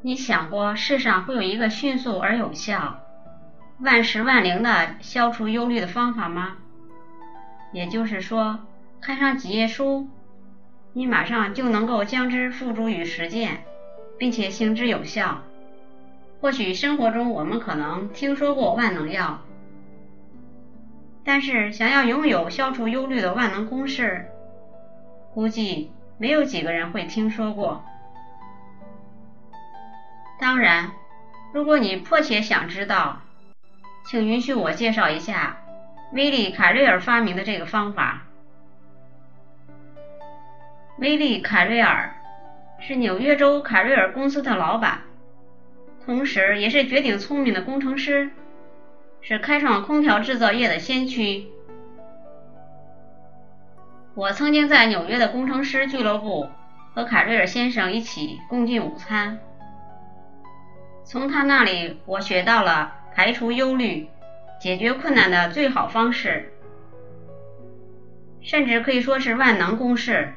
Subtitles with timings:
[0.00, 3.00] 你想过世上会有一个迅速而有效、
[3.80, 6.56] 万事万灵的消除忧虑的方法吗？
[7.72, 8.60] 也就是说，
[9.00, 10.08] 看上几页书，
[10.92, 13.64] 你马上就能够将之付诸于实践，
[14.18, 15.42] 并且行之有效。
[16.40, 19.40] 或许生活中我们可能听说过万能药，
[21.24, 24.26] 但是想要拥有消除忧虑的万能公式，
[25.34, 27.82] 估计没有几个人会听说过。
[30.40, 30.92] 当然，
[31.52, 33.22] 如果你迫切想知道，
[34.06, 35.56] 请允许我介绍一下
[36.12, 38.22] 威利·凯瑞尔发明的这个方法。
[40.98, 42.14] 威利·凯瑞尔
[42.78, 45.00] 是纽约州凯瑞尔公司的老板。
[46.04, 48.30] 同时，也是绝顶聪明的工程师，
[49.20, 51.48] 是开创空调制造业的先驱。
[54.14, 56.48] 我曾经在纽约的工程师俱乐部
[56.94, 59.38] 和凯瑞尔先生一起共进午餐，
[61.10, 64.10] 从他那里我学到了排除忧虑、
[64.60, 66.52] 解决困难的最好方式，
[68.42, 70.34] 甚至可以说是万能公式。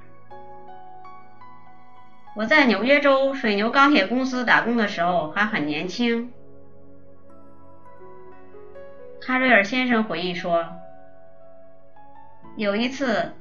[2.38, 6.32] 我在纽约州水牛钢铁公司打工的时候还很年轻。
[9.28, 10.70] 哈瑞尔先生回忆说
[12.56, 13.34] ：“有一次，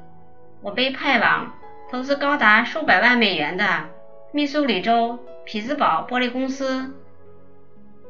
[0.62, 1.55] 我被派往
[1.92, 3.84] 投资高达数百万美元的
[4.33, 6.92] 密苏里州匹兹堡玻璃公司，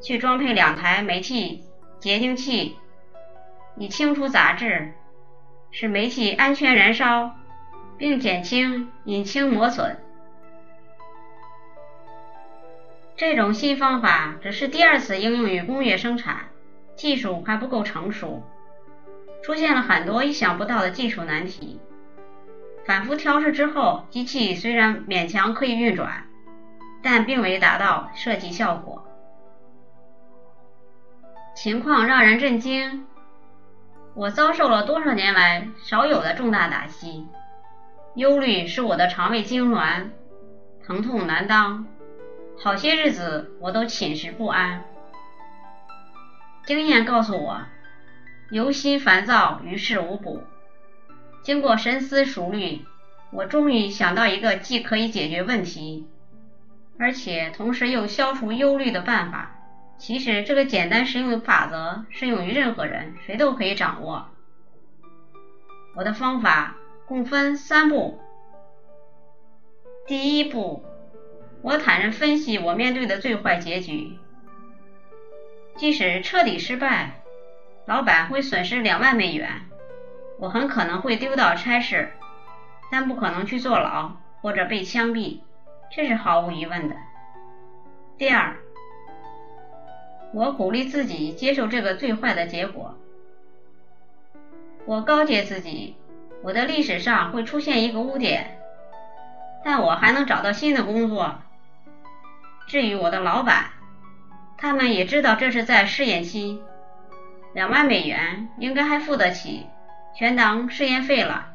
[0.01, 1.63] 去装配两台煤气
[1.99, 2.75] 洁净器，
[3.77, 4.93] 以清除杂质，
[5.71, 7.35] 使煤气安全燃烧，
[7.97, 9.97] 并减轻引擎磨损。”
[13.15, 16.47] 这种新方法只是第二次应用于工业生产，
[16.95, 18.41] 技术还不够成熟，
[19.43, 21.79] 出现了很多意想不到的技术难题。
[22.83, 26.25] 反复调试之后，机器虽然勉强可以运转，
[27.03, 29.05] 但并未达到设计效果。
[31.63, 33.05] 情况让人震惊，
[34.15, 37.27] 我遭受了多少年来少有的重大打击，
[38.15, 40.05] 忧虑使我的肠胃痉挛，
[40.83, 41.85] 疼痛难当。
[42.57, 44.83] 好些日子我都寝食不安。
[46.65, 47.61] 经验告诉我，
[48.49, 50.41] 忧心烦躁于事无补。
[51.43, 52.83] 经过深思熟虑，
[53.31, 56.07] 我终于想到一个既可以解决问题，
[56.97, 59.57] 而且同时又消除忧虑的办法。
[60.01, 64.25] 其实这个简单实用的法则适用于任何人，谁都可以掌握。
[65.95, 66.75] 我的方法
[67.05, 68.19] 共分三步。
[70.07, 70.83] 第一步。
[71.61, 74.17] 我坦然分析我面对的最坏结局，
[75.75, 77.21] 即使彻底失败，
[77.85, 79.47] 老板会损失两万美元，
[80.39, 82.13] 我很可能会丢到差事，
[82.91, 85.41] 但不可能去坐牢或者被枪毙，
[85.91, 86.95] 这是毫无疑问的。
[88.17, 88.55] 第二，
[90.33, 92.95] 我鼓励自己接受这个最坏的结果，
[94.85, 95.95] 我告诫自己，
[96.41, 98.59] 我的历史上会出现一个污点，
[99.63, 101.35] 但我还能找到新的工作。
[102.67, 103.71] 至于我的老板，
[104.57, 106.61] 他们也知道这是在试验期，
[107.53, 109.65] 两万美元应该还付得起，
[110.15, 111.47] 全当试验费了。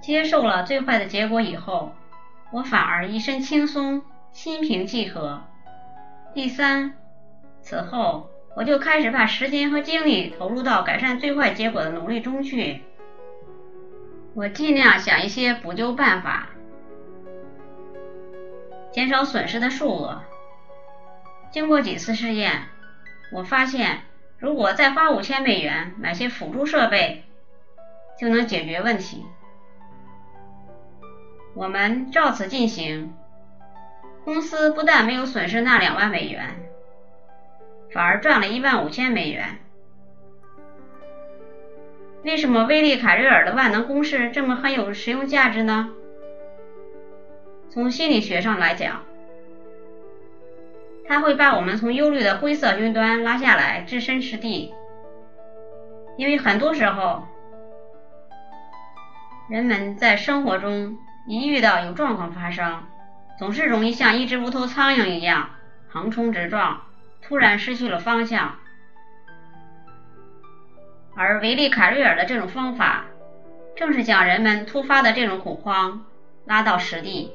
[0.00, 1.92] 接受了最坏的结果以后，
[2.52, 5.42] 我反而一身轻松，心平气和。
[6.32, 6.94] 第三，
[7.62, 12.82] 此后我就开始把时间和精力投入到改善最坏结果的努力中去。
[14.34, 16.48] 我尽量想一些补救办法。
[18.92, 20.22] 减少损失的数额。
[21.52, 22.62] 经过几次试验，
[23.32, 24.00] 我发现
[24.38, 27.24] 如果再花五千美元买些辅助设备，
[28.18, 29.24] 就能解决问题。
[31.54, 33.12] 我们照此进行，
[34.24, 36.69] 公司不但没有损失那两万美元，
[37.92, 39.58] 反而赚了一万五千美元。
[42.22, 45.90] 为什么威利·卡瑞尔的万能公式这么很有实用价值呢？
[47.70, 49.02] 从心理学上来讲，
[51.08, 54.74] 它会把我们从忧虑的灰色云端拉下来，置身实地。
[56.16, 57.22] 因为很多时候，
[59.48, 62.82] 人们在生活中一遇到有状况发生，
[63.38, 65.48] 总是容易像一只无头苍蝇一样
[65.88, 66.82] 横冲直撞，
[67.22, 68.56] 突然失去了方向。
[71.14, 73.04] 而维利·卡瑞尔的这种方法，
[73.76, 76.04] 正是将人们突发的这种恐慌
[76.44, 77.32] 拉到实地。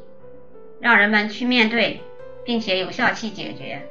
[0.82, 2.02] 让人们去面对，
[2.44, 3.88] 并且有效去解决。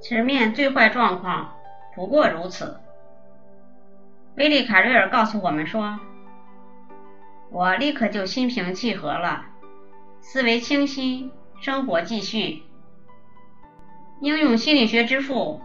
[0.00, 1.56] 直面最坏状况
[1.94, 2.76] 不过如此。
[4.34, 6.00] 威利·卡瑞尔告诉我们说
[7.52, 9.46] ：“我立刻就心平气和了，
[10.20, 11.30] 思维清晰，
[11.60, 12.64] 生活继续。
[14.22, 15.60] 应用心理学之父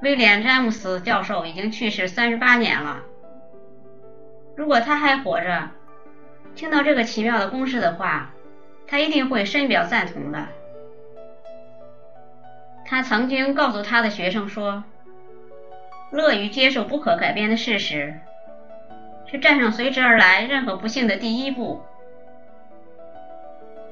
[0.00, 3.02] 威廉·詹姆斯教授已经去世三十八年了。
[4.54, 5.70] 如果他还活着，
[6.54, 8.30] 听到这个奇妙的公式的话，
[8.86, 10.46] 他一定会深表赞同的。
[12.84, 14.84] 他曾经告诉他的学生说
[16.12, 18.20] ：“乐于接受不可改变的事实，
[19.26, 21.82] 是战胜随之而来任何不幸的第一步。”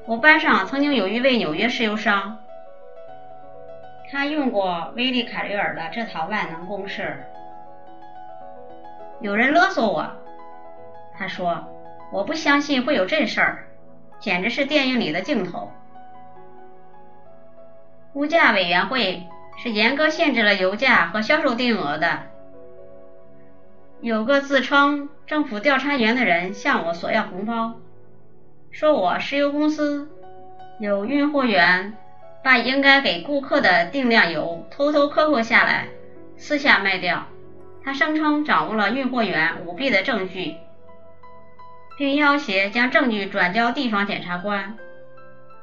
[0.07, 2.37] 我班上曾经有一位纽约石油商，
[4.11, 7.25] 他用过威利·凯瑞尔的这套万能公式。
[9.19, 10.11] 有人勒索我，
[11.17, 11.65] 他说
[12.11, 13.67] ：“我不相信会有这事儿，
[14.19, 15.71] 简直是电影里的镜头。”
[18.13, 19.23] 物价委员会
[19.57, 22.23] 是严格限制了油价和销售定额的。
[24.01, 27.73] 有个自称政府调查员的人向我索要红包，
[28.71, 30.09] 说我石油公司
[30.79, 31.93] 有运货员
[32.45, 35.87] 把应该给顾客的定量油偷偷克扣下来，
[36.37, 37.25] 私下卖掉。
[37.83, 40.53] 他声称掌握了运货员舞弊的证据，
[41.97, 44.77] 并要挟将证据转交地方检察官。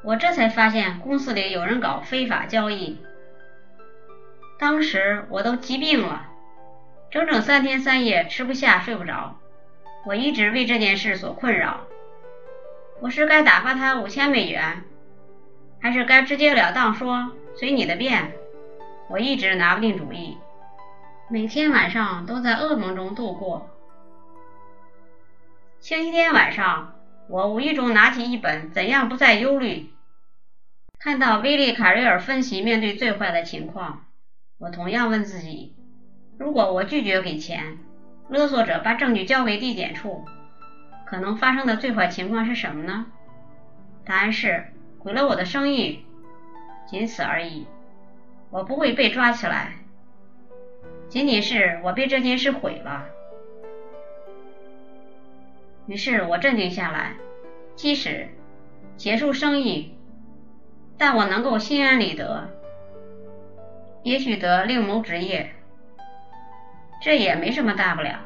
[0.03, 2.99] 我这才发现公司里有人搞非法交易，
[4.59, 6.27] 当时我都急病了，
[7.13, 9.39] 整整三天三夜吃不下睡不着。
[10.05, 11.83] 我一直为这件事所困扰，
[13.01, 14.83] 我是该打发他五千美元，
[15.83, 18.33] 还是该直截了当说随你的便？
[19.09, 20.39] 我一直拿不定主意，
[21.29, 23.69] 每天晚上都在噩梦中度过。
[25.81, 26.95] 星期天晚上，
[27.29, 29.75] 我无意中拿起一本《怎样不再忧虑》。
[31.01, 34.05] 看到威利·卡瑞尔分析面对最坏的情况，
[34.59, 35.75] 我同样问自己：
[36.39, 37.77] 如果我拒绝给钱，
[38.29, 40.25] 勒索者把证据交给地检处，
[41.05, 43.07] 可能发生的最坏情况是什么呢？
[44.05, 44.72] 答案是
[45.03, 46.05] 毁了我的生意，
[46.87, 47.67] 仅此而已。
[48.51, 49.73] 我不会被抓起来，
[51.09, 53.07] 仅仅是我被这件事毁了。
[55.87, 57.15] 于是我镇定下来，
[57.75, 58.29] 即使
[58.97, 59.97] 结束生意。
[60.99, 62.49] 但我能够心安理得，
[64.05, 65.53] 也许得另谋职业，
[67.03, 68.21] 这也没什么大不了。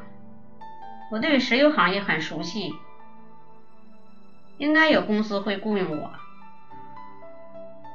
[1.10, 2.74] 我对石油行业很熟悉，
[4.58, 6.10] 应该有公司会雇佣我。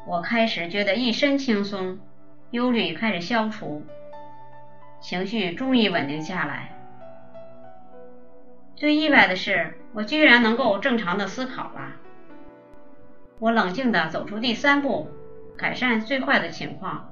[0.05, 1.99] 我开始觉得一身轻松，
[2.49, 3.83] 忧虑开始消除，
[4.99, 6.75] 情绪终于稳定下来。
[8.75, 11.93] 最意外的是，我居然能够正常的思考了。
[13.37, 15.07] 我冷静地走出第三步，
[15.55, 17.09] 改善最坏的情况。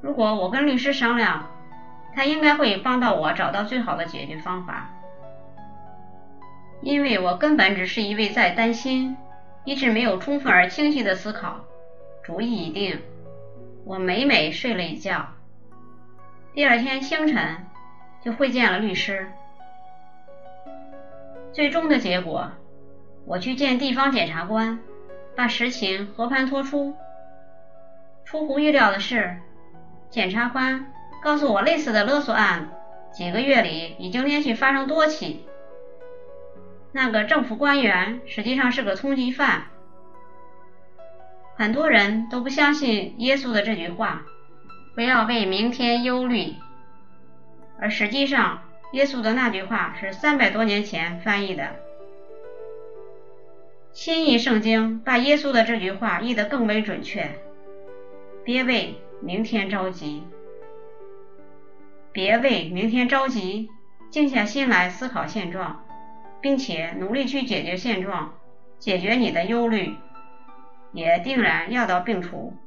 [0.00, 1.50] 如果我跟律师商量，
[2.14, 4.90] 他应该会帮到我找到最好的解决方法。
[6.82, 9.16] 因为我根本只是一味在担心，
[9.64, 11.64] 一直没有充分而清晰的思考。
[12.26, 13.00] 主意已定，
[13.84, 15.28] 我美美睡了一觉。
[16.54, 17.64] 第二天清晨
[18.20, 19.30] 就会见了律师。
[21.52, 22.50] 最终的结果，
[23.26, 24.80] 我去见地方检察官。
[25.36, 26.96] 把实情和盘托出。
[28.24, 29.36] 出乎意料的是，
[30.10, 30.90] 检察官
[31.22, 32.70] 告诉我，类似的勒索案
[33.12, 35.44] 几个月里已经连续发生多起。
[36.90, 39.66] 那个政府官员实际上是个通缉犯。
[41.56, 44.22] 很多人都不相信耶稣的这句话
[44.94, 46.54] ：“不要为明天忧虑。”
[47.80, 51.76] 而实际上，耶稣的那句话是三百多年前翻译的。
[53.92, 57.30] 新译圣经把耶稣的这句话译得更为准确：
[58.44, 60.22] 别为明天着急，
[62.12, 63.70] 别为明天着急，
[64.10, 65.82] 静下心来思考现状，
[66.42, 68.34] 并且努力去解决现状，
[68.78, 69.94] 解决你的忧虑，
[70.96, 72.65] 也定然药到病除。